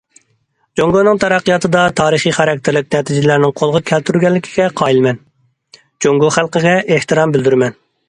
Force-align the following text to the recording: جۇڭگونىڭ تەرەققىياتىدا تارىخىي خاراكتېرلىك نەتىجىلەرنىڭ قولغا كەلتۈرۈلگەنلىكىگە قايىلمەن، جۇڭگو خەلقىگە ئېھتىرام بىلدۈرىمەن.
جۇڭگونىڭ 0.79 1.19
تەرەققىياتىدا 1.23 1.83
تارىخىي 1.99 2.35
خاراكتېرلىك 2.39 2.91
نەتىجىلەرنىڭ 2.97 3.55
قولغا 3.61 3.83
كەلتۈرۈلگەنلىكىگە 3.93 4.69
قايىلمەن، 4.83 5.23
جۇڭگو 6.07 6.37
خەلقىگە 6.41 6.77
ئېھتىرام 6.87 7.37
بىلدۈرىمەن. 7.39 7.83